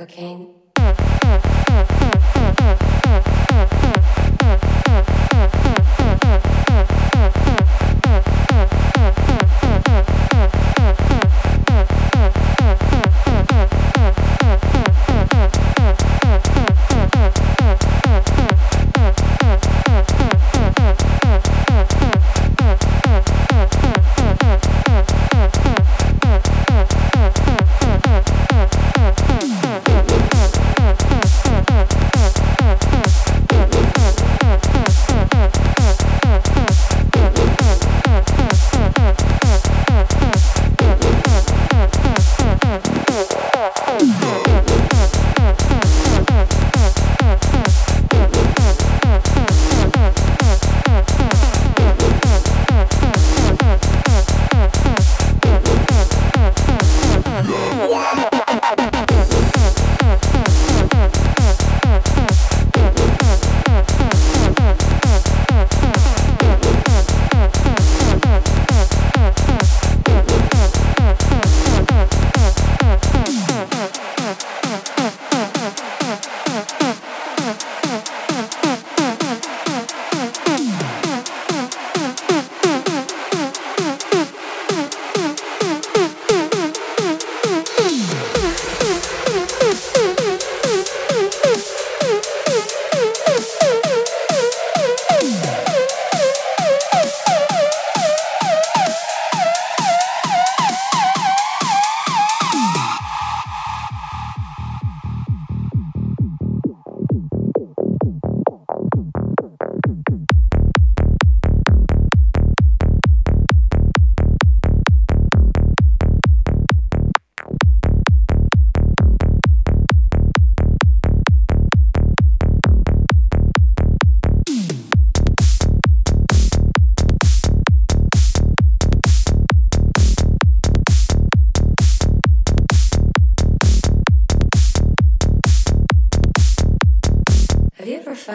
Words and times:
fucked 0.00 0.18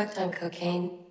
on 0.05 0.11
cocaine? 0.13 0.25
on 0.25 0.31
cocaine? 0.31 1.04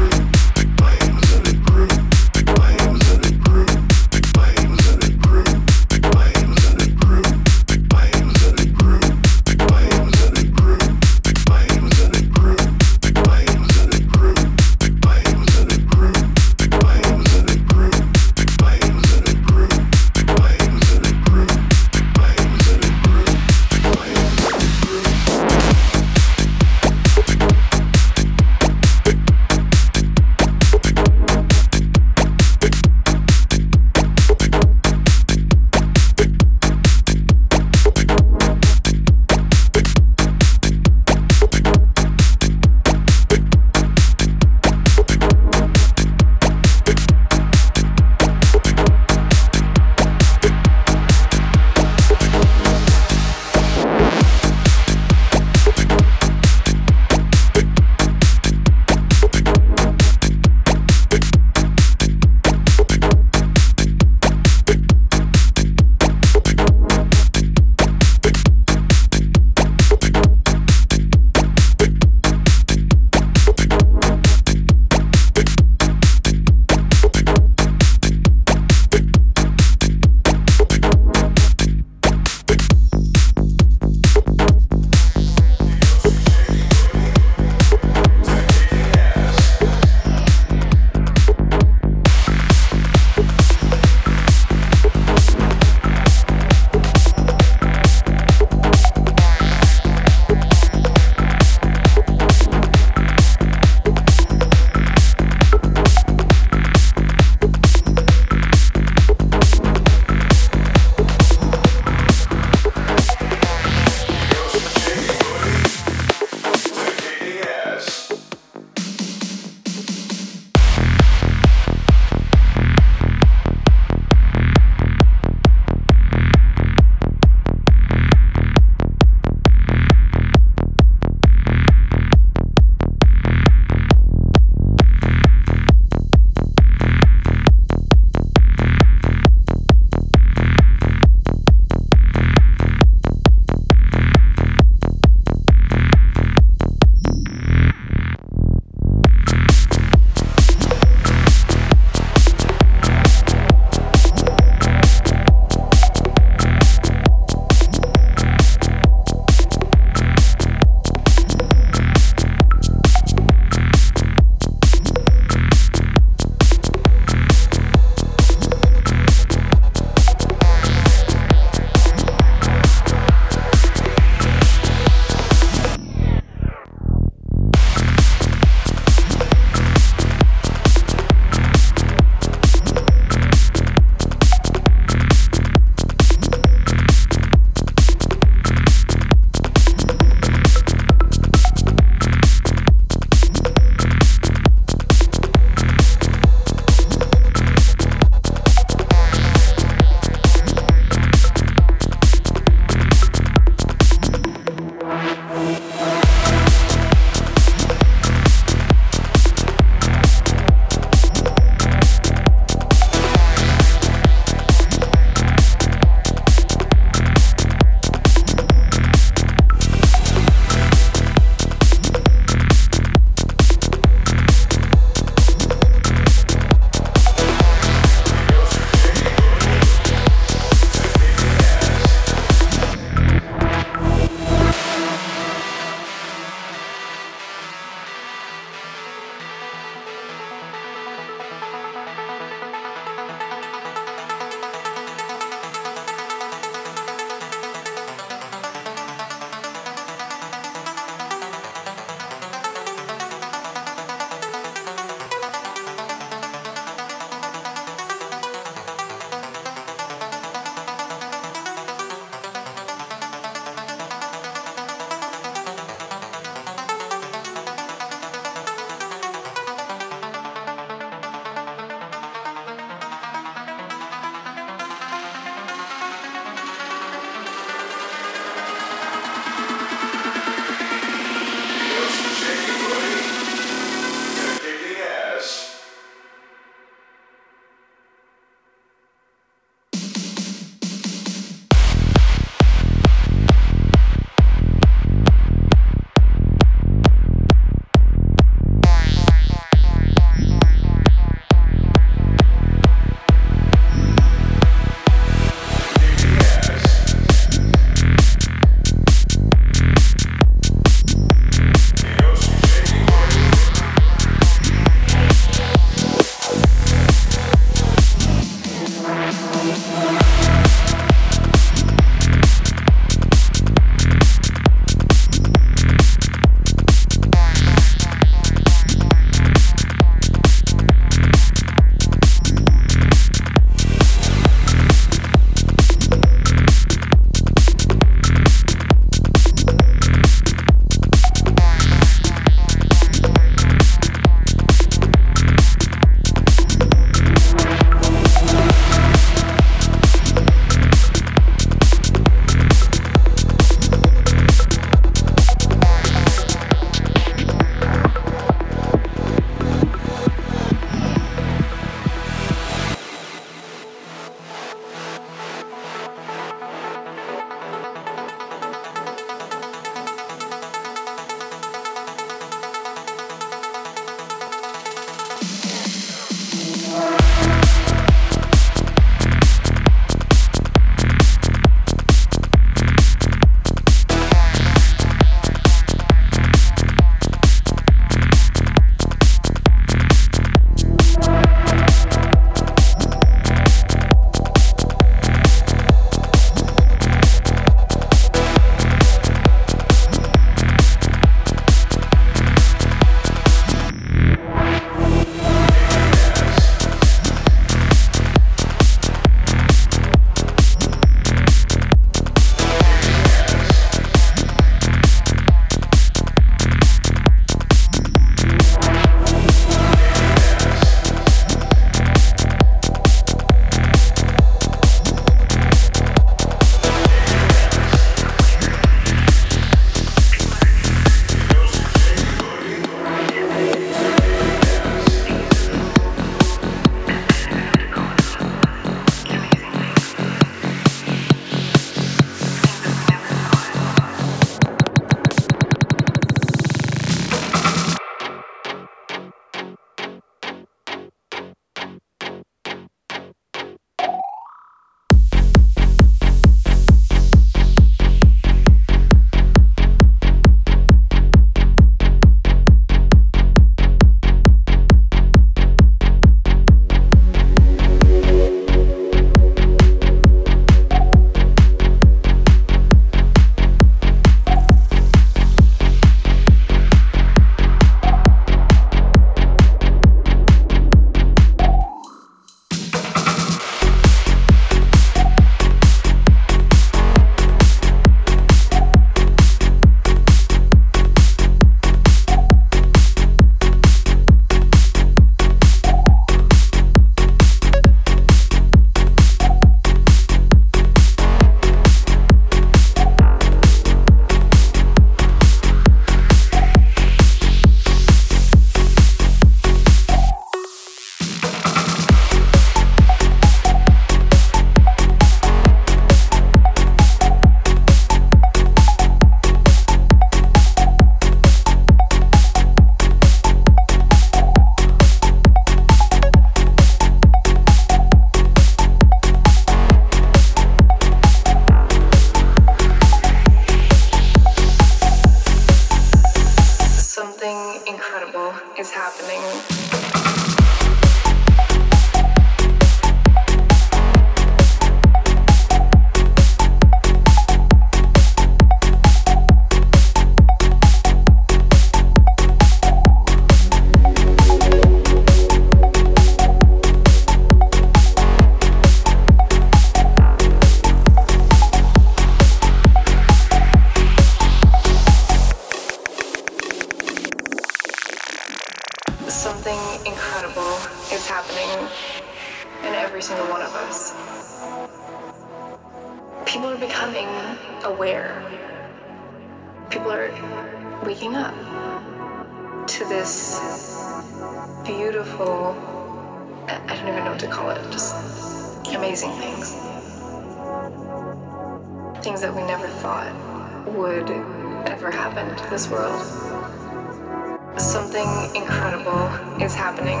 Something 597.94 598.42
incredible 598.42 599.06
is 599.40 599.54
happening 599.54 600.00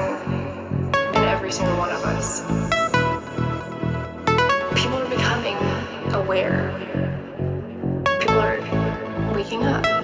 in 1.14 1.22
every 1.28 1.52
single 1.52 1.76
one 1.76 1.90
of 1.90 2.02
us. 2.02 2.40
People 4.74 4.98
are 4.98 5.08
becoming 5.08 5.56
aware. 6.12 6.74
People 8.18 8.40
are 8.40 9.32
waking 9.32 9.62
up. 9.62 10.03